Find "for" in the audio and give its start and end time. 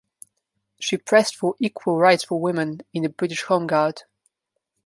1.35-1.53, 2.23-2.39